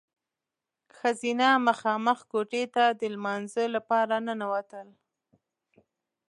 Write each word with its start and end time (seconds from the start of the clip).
ښځینه 0.97 1.47
مخامخ 1.67 2.19
کوټې 2.31 2.63
ته 2.75 2.83
د 2.99 3.01
لمانځه 3.13 3.63
لپاره 3.75 4.15
ننوتل. 4.27 4.87